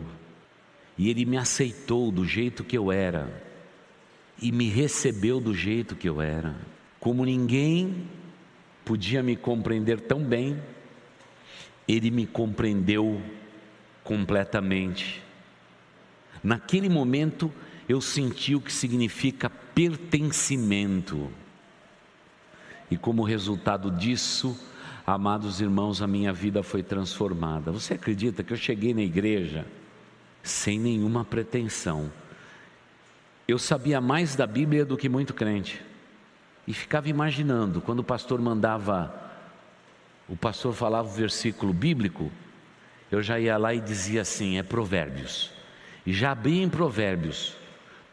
[0.97, 3.46] E Ele me aceitou do jeito que eu era.
[4.41, 6.55] E me recebeu do jeito que eu era.
[6.99, 8.07] Como ninguém
[8.85, 10.61] podia me compreender tão bem,
[11.87, 13.21] Ele me compreendeu
[14.03, 15.23] completamente.
[16.43, 17.51] Naquele momento,
[17.89, 21.29] eu senti o que significa pertencimento.
[22.89, 24.57] E como resultado disso,
[25.05, 27.71] amados irmãos, a minha vida foi transformada.
[27.71, 29.65] Você acredita que eu cheguei na igreja
[30.41, 32.11] sem nenhuma pretensão?
[33.47, 35.81] Eu sabia mais da Bíblia do que muito crente.
[36.67, 39.13] E ficava imaginando, quando o pastor mandava,
[40.27, 42.29] o pastor falava o versículo bíblico,
[43.09, 45.49] eu já ia lá e dizia assim: é Provérbios.
[46.05, 47.55] E já abria em Provérbios,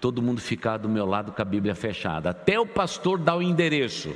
[0.00, 3.42] todo mundo ficava do meu lado com a Bíblia fechada, até o pastor dar o
[3.42, 4.14] endereço.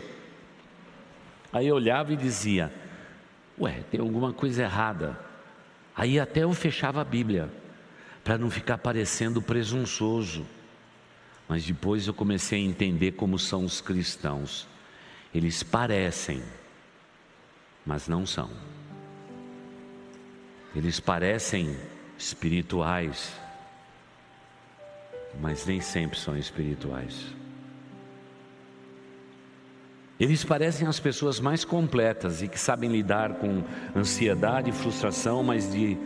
[1.53, 2.73] Aí eu olhava e dizia:
[3.59, 5.19] Ué, tem alguma coisa errada.
[5.97, 7.51] Aí até eu fechava a Bíblia,
[8.23, 10.47] para não ficar parecendo presunçoso.
[11.49, 14.69] Mas depois eu comecei a entender como são os cristãos.
[15.35, 16.43] Eles parecem,
[17.87, 18.51] mas não são.
[20.77, 21.75] Eles parecem
[22.19, 23.33] espirituais,
[25.41, 27.35] mas nem sempre são espirituais.
[30.21, 33.63] Eles parecem as pessoas mais completas e que sabem lidar com
[33.97, 35.97] ansiedade e frustração, mas de,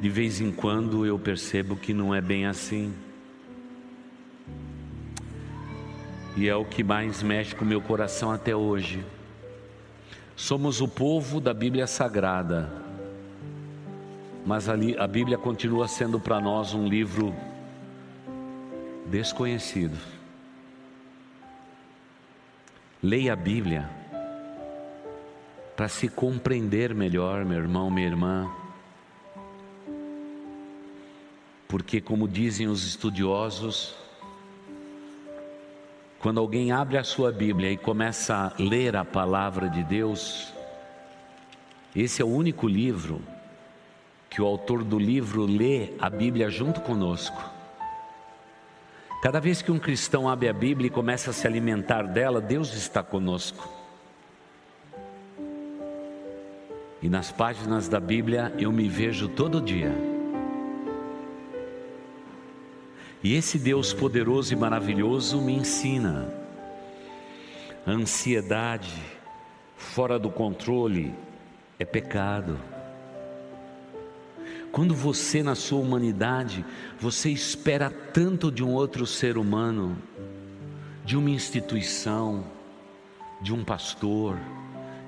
[0.00, 2.92] de vez em quando eu percebo que não é bem assim.
[6.36, 9.04] E é o que mais mexe com o meu coração até hoje.
[10.36, 12.72] Somos o povo da Bíblia Sagrada,
[14.46, 17.34] mas ali, a Bíblia continua sendo para nós um livro
[19.06, 19.98] desconhecido.
[23.02, 23.88] Leia a Bíblia
[25.76, 28.50] para se compreender melhor, meu irmão, minha irmã.
[31.66, 33.94] Porque, como dizem os estudiosos,
[36.20, 40.52] quando alguém abre a sua Bíblia e começa a ler a palavra de Deus,
[41.96, 43.22] esse é o único livro
[44.28, 47.42] que o autor do livro lê a Bíblia junto conosco.
[49.22, 52.74] Cada vez que um cristão abre a Bíblia e começa a se alimentar dela, Deus
[52.74, 53.68] está conosco.
[57.02, 60.19] E nas páginas da Bíblia eu me vejo todo dia.
[63.22, 66.32] E esse Deus poderoso e maravilhoso me ensina.
[67.86, 68.94] Ansiedade
[69.76, 71.14] fora do controle
[71.78, 72.58] é pecado.
[74.72, 76.64] Quando você, na sua humanidade,
[76.98, 79.98] você espera tanto de um outro ser humano,
[81.04, 82.44] de uma instituição,
[83.42, 84.38] de um pastor,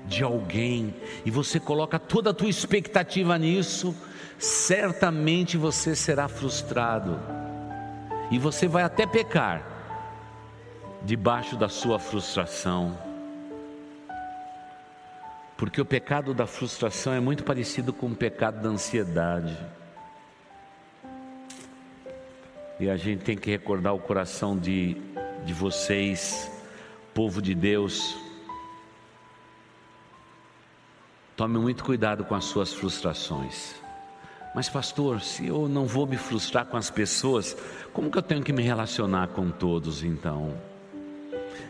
[0.05, 0.93] de alguém,
[1.25, 3.95] e você coloca toda a tua expectativa nisso,
[4.37, 7.17] certamente você será frustrado.
[8.31, 9.63] E você vai até pecar
[11.03, 12.97] debaixo da sua frustração.
[15.57, 19.57] Porque o pecado da frustração é muito parecido com o pecado da ansiedade.
[22.79, 24.95] E a gente tem que recordar o coração de,
[25.45, 26.51] de vocês,
[27.13, 28.17] povo de Deus.
[31.35, 33.82] Tome muito cuidado com as suas frustrações.
[34.53, 37.57] Mas, pastor, se eu não vou me frustrar com as pessoas,
[37.91, 40.55] como que eu tenho que me relacionar com todos então?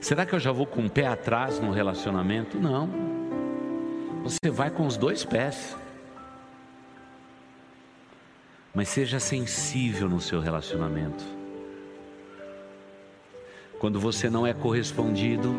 [0.02, 2.60] Será que eu já vou com o pé atrás no relacionamento?
[2.60, 2.90] Não.
[4.24, 5.78] Você vai com os dois pés.
[8.74, 11.24] Mas seja sensível no seu relacionamento.
[13.80, 15.56] Quando você não é correspondido,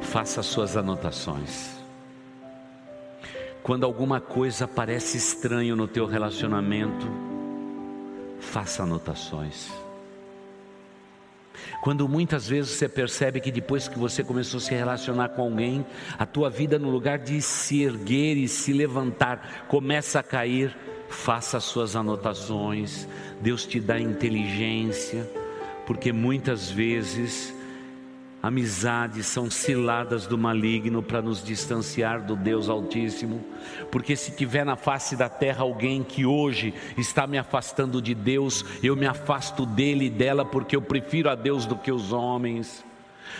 [0.00, 1.83] faça suas anotações.
[3.64, 7.06] Quando alguma coisa parece estranho no teu relacionamento,
[8.38, 9.72] faça anotações.
[11.82, 15.86] Quando muitas vezes você percebe que depois que você começou a se relacionar com alguém,
[16.18, 20.76] a tua vida no lugar de se erguer e se levantar começa a cair,
[21.08, 23.08] faça as suas anotações.
[23.40, 25.26] Deus te dá inteligência,
[25.86, 27.54] porque muitas vezes
[28.44, 33.42] amizades são ciladas do maligno para nos distanciar do Deus Altíssimo,
[33.90, 38.62] porque se tiver na face da terra alguém que hoje está me afastando de Deus,
[38.82, 42.84] eu me afasto dele e dela porque eu prefiro a Deus do que os homens.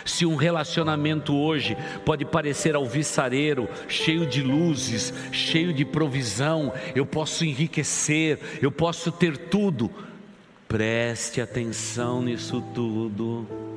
[0.03, 7.45] Se um relacionamento hoje pode parecer alvissareiro, cheio de luzes, cheio de provisão, eu posso
[7.45, 9.91] enriquecer, eu posso ter tudo.
[10.67, 13.74] Preste atenção nisso tudo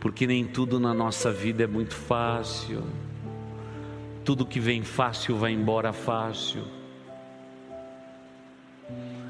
[0.00, 2.82] porque nem tudo na nossa vida é muito fácil.
[4.24, 6.64] Tudo que vem fácil vai embora fácil.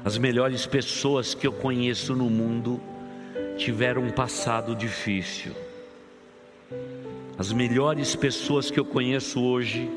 [0.03, 2.79] As melhores pessoas que eu conheço no mundo
[3.57, 5.53] tiveram um passado difícil.
[7.37, 9.89] As melhores pessoas que eu conheço hoje,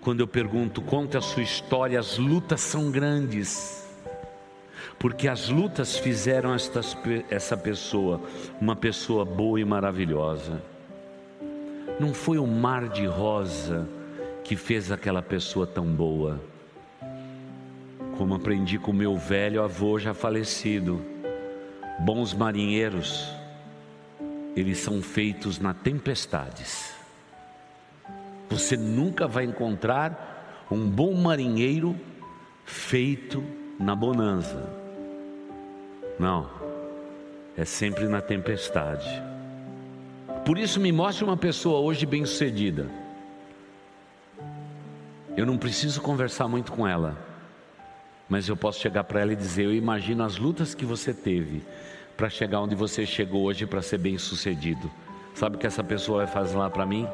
[0.00, 3.87] quando eu pergunto, conte a sua história, as lutas são grandes
[4.98, 6.96] porque as lutas fizeram estas,
[7.30, 8.20] essa pessoa
[8.60, 10.60] uma pessoa boa e maravilhosa.
[12.00, 13.88] Não foi o mar de rosa
[14.42, 16.40] que fez aquela pessoa tão boa.
[18.16, 21.00] Como aprendi com meu velho avô já falecido,
[22.00, 23.32] bons marinheiros,
[24.56, 26.92] eles são feitos na tempestades.
[28.48, 31.94] Você nunca vai encontrar um bom marinheiro
[32.64, 33.44] feito
[33.78, 34.87] na bonança.
[36.18, 36.50] Não,
[37.56, 39.08] é sempre na tempestade.
[40.44, 42.90] Por isso, me mostre uma pessoa hoje bem-sucedida.
[45.36, 47.16] Eu não preciso conversar muito com ela,
[48.28, 51.62] mas eu posso chegar para ela e dizer: Eu imagino as lutas que você teve
[52.16, 54.90] para chegar onde você chegou hoje para ser bem-sucedido.
[55.34, 57.06] Sabe o que essa pessoa vai fazer lá para mim?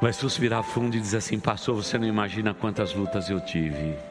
[0.00, 4.09] Vai suspirar fundo e dizer assim: Pastor, você não imagina quantas lutas eu tive.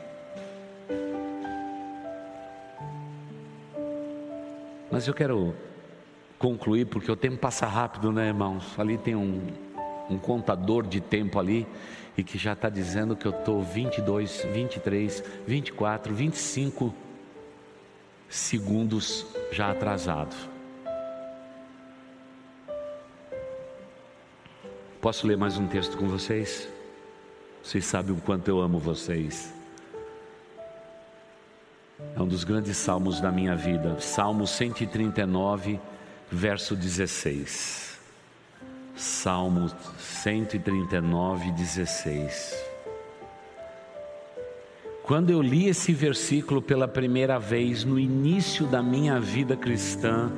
[5.00, 5.56] Mas eu quero
[6.38, 8.78] concluir, porque o tempo passa rápido, né, irmãos?
[8.78, 9.48] Ali tem um,
[10.10, 11.66] um contador de tempo ali,
[12.18, 16.94] e que já está dizendo que eu estou 22, 23, 24, 25
[18.28, 20.36] segundos já atrasado.
[25.00, 26.68] Posso ler mais um texto com vocês?
[27.64, 29.59] Vocês sabem o quanto eu amo vocês.
[32.16, 34.00] É um dos grandes salmos da minha vida.
[34.00, 35.80] Salmo 139,
[36.32, 38.00] verso 16.
[38.96, 42.70] Salmo 139, 16.
[45.04, 50.32] Quando eu li esse versículo pela primeira vez no início da minha vida cristã,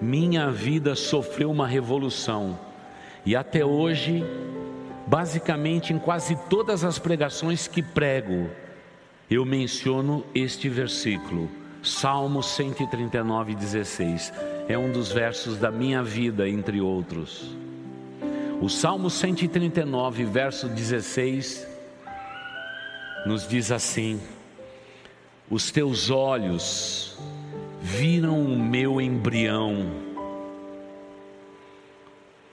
[0.00, 2.58] minha vida sofreu uma revolução.
[3.26, 4.22] E até hoje,
[5.06, 8.50] basicamente em quase todas as pregações que prego,
[9.30, 11.48] eu menciono este versículo,
[11.82, 14.32] Salmo 139, 16.
[14.68, 17.56] É um dos versos da minha vida, entre outros.
[18.60, 21.66] O Salmo 139, verso 16,
[23.26, 24.20] nos diz assim:
[25.50, 27.18] Os teus olhos
[27.80, 29.90] viram o meu embrião,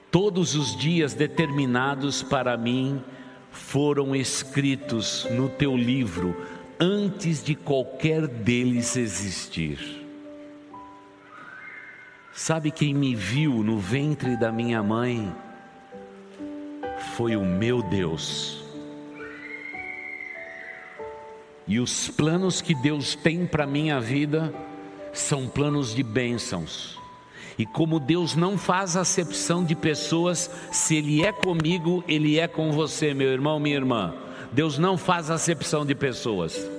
[0.09, 3.01] todos os dias determinados para mim
[3.51, 6.35] foram escritos no teu livro
[6.81, 10.01] antes de qualquer deles existir.
[12.33, 15.31] Sabe quem me viu no ventre da minha mãe?
[17.15, 18.63] Foi o meu Deus.
[21.67, 24.51] E os planos que Deus tem para minha vida
[25.13, 26.99] são planos de bênçãos.
[27.59, 32.71] E como Deus não faz acepção de pessoas, se Ele é comigo, Ele é com
[32.71, 34.15] você, meu irmão, minha irmã.
[34.51, 36.69] Deus não faz acepção de pessoas.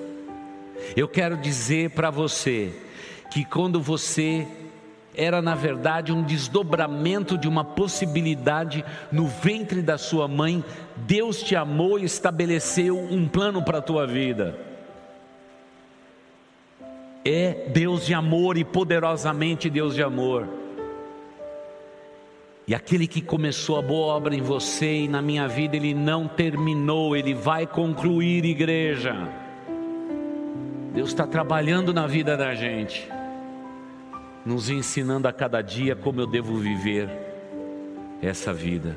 [0.97, 2.75] Eu quero dizer para você
[3.31, 4.47] que quando você
[5.15, 10.65] era na verdade um desdobramento de uma possibilidade no ventre da sua mãe,
[10.97, 14.59] Deus te amou e estabeleceu um plano para a tua vida.
[17.25, 20.62] É Deus de amor e poderosamente Deus de amor.
[22.67, 26.29] E aquele que começou a boa obra em você e na minha vida, ele não
[26.29, 29.15] terminou, ele vai concluir, igreja.
[30.95, 33.11] Deus está trabalhando na vida da gente,
[34.47, 37.09] nos ensinando a cada dia como eu devo viver
[38.23, 38.97] essa vida.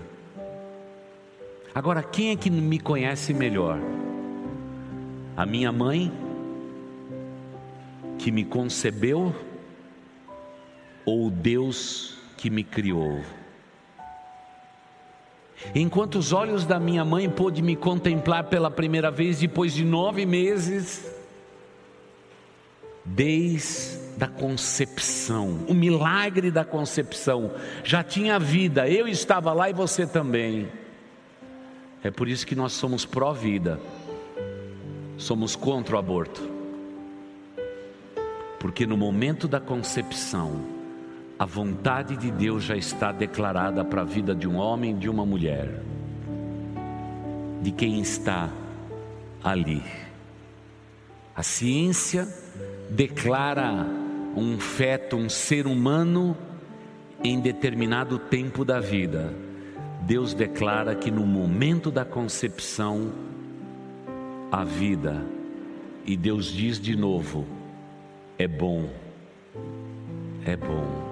[1.73, 3.79] Agora, quem é que me conhece melhor?
[5.35, 6.11] A minha mãe,
[8.19, 9.33] que me concebeu,
[11.03, 13.21] ou Deus que me criou?
[15.73, 20.25] Enquanto os olhos da minha mãe pôde me contemplar pela primeira vez depois de nove
[20.25, 21.09] meses,
[23.03, 27.51] desde da concepção, o milagre da concepção.
[27.83, 30.67] Já tinha vida, eu estava lá e você também.
[32.03, 33.79] É por isso que nós somos pró-vida,
[35.17, 36.49] somos contra o aborto.
[38.59, 40.74] Porque no momento da concepção,
[41.37, 45.09] a vontade de Deus já está declarada para a vida de um homem e de
[45.09, 45.81] uma mulher,
[47.61, 48.49] de quem está
[49.43, 49.83] ali.
[51.35, 52.27] A ciência
[52.89, 53.85] declara
[54.35, 56.37] um feto, um ser humano,
[57.21, 59.33] em determinado tempo da vida.
[60.03, 63.11] Deus declara que no momento da concepção,
[64.51, 65.25] a vida,
[66.05, 67.45] e Deus diz de novo:
[68.37, 68.89] é bom,
[70.45, 71.04] é bom.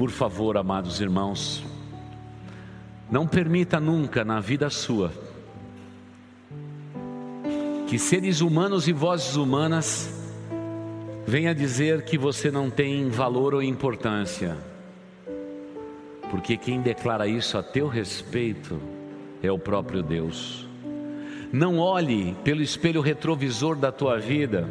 [0.00, 1.62] Por favor, amados irmãos,
[3.10, 5.12] não permita nunca na vida sua
[7.86, 10.10] que seres humanos e vozes humanas
[11.26, 14.56] venham dizer que você não tem valor ou importância,
[16.30, 18.80] porque quem declara isso a teu respeito
[19.42, 20.66] é o próprio Deus.
[21.52, 24.66] Não olhe pelo espelho retrovisor da tua vida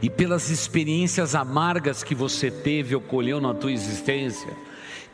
[0.00, 4.56] e pelas experiências amargas que você teve ou colheu na tua existência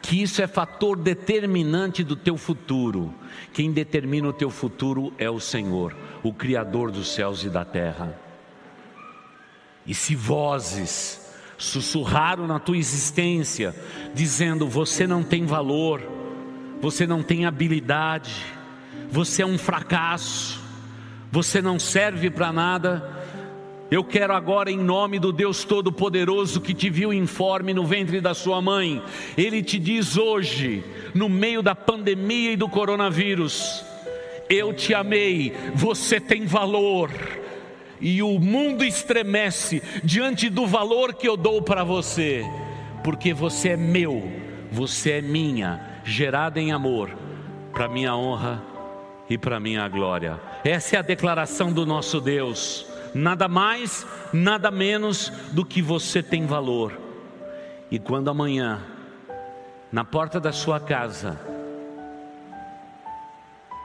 [0.04, 3.14] que isso é fator determinante do teu futuro.
[3.54, 8.14] Quem determina o teu futuro é o Senhor, o Criador dos céus e da terra.
[9.86, 11.26] E se vozes
[11.56, 13.74] sussurraram na tua existência,
[14.12, 16.02] dizendo: você não tem valor,
[16.82, 18.44] você não tem habilidade,
[19.10, 20.60] você é um fracasso,
[21.32, 23.23] você não serve para nada,
[23.90, 28.32] eu quero agora, em nome do Deus Todo-Poderoso que te viu informe no ventre da
[28.34, 29.02] sua mãe,
[29.36, 30.82] Ele te diz hoje,
[31.14, 33.84] no meio da pandemia e do coronavírus:
[34.48, 37.10] Eu te amei, você tem valor.
[38.00, 42.44] E o mundo estremece diante do valor que eu dou para você,
[43.02, 44.30] porque você é meu,
[44.72, 47.10] você é minha, gerada em amor,
[47.72, 48.62] para minha honra
[49.28, 50.40] e para minha glória.
[50.64, 56.44] Essa é a declaração do nosso Deus nada mais, nada menos do que você tem
[56.44, 56.98] valor.
[57.90, 58.82] E quando amanhã,
[59.92, 61.38] na porta da sua casa,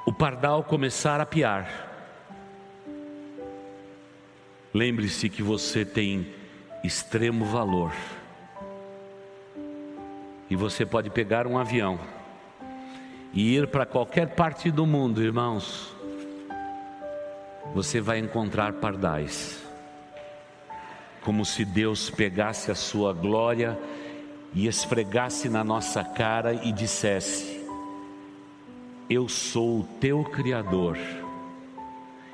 [0.06, 1.88] o pardal começar a piar,
[4.74, 6.34] lembre-se que você tem
[6.84, 7.94] extremo valor.
[10.50, 12.00] E você pode pegar um avião
[13.32, 15.99] e ir para qualquer parte do mundo, irmãos
[17.74, 19.64] você vai encontrar pardais.
[21.22, 23.78] Como se Deus pegasse a sua glória
[24.54, 27.64] e esfregasse na nossa cara e dissesse:
[29.10, 30.98] Eu sou o teu Criador,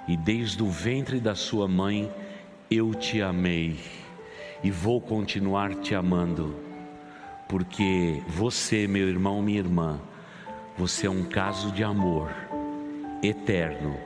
[0.08, 2.12] e desde o ventre da sua mãe
[2.70, 3.80] eu te amei,
[4.64, 6.56] e vou continuar te amando,
[7.50, 10.00] porque você, meu irmão, minha irmã,
[10.78, 12.30] você é um caso de amor
[13.22, 14.05] eterno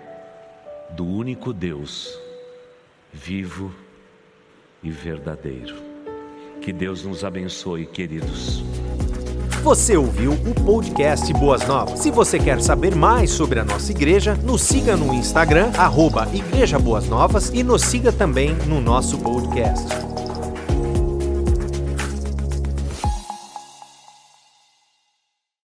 [0.91, 2.17] do único Deus,
[3.13, 3.73] vivo
[4.83, 5.75] e verdadeiro.
[6.61, 8.63] Que Deus nos abençoe, queridos.
[9.63, 11.99] Você ouviu o podcast Boas Novas.
[11.99, 16.79] Se você quer saber mais sobre a nossa igreja, nos siga no Instagram, arroba Igreja
[16.79, 20.18] Boas Novas e nos siga também no nosso podcast.